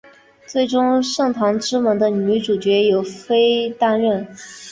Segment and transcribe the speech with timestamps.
[0.47, 4.25] 最终圣堂之门的女主角由飞担任。